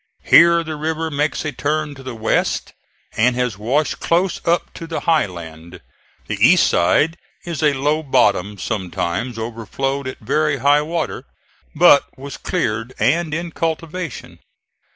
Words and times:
Here 0.23 0.63
the 0.63 0.77
river 0.77 1.11
makes 1.11 1.45
a 1.45 1.51
turn 1.51 1.93
to 1.93 2.01
the 2.01 2.15
west, 2.15 2.73
and 3.15 3.35
has 3.35 3.59
washed 3.59 3.99
close 3.99 4.41
up 4.47 4.73
to 4.73 4.87
the 4.87 5.01
high 5.01 5.27
land; 5.27 5.79
the 6.25 6.39
east 6.43 6.65
side 6.65 7.17
is 7.45 7.61
a 7.61 7.73
low 7.73 8.01
bottom, 8.01 8.57
sometimes 8.57 9.37
overflowed 9.37 10.07
at 10.07 10.17
very 10.17 10.57
high 10.57 10.81
water, 10.81 11.25
but 11.75 12.05
was 12.17 12.37
cleared 12.37 12.95
and 12.97 13.31
in 13.31 13.51
cultivation. 13.51 14.39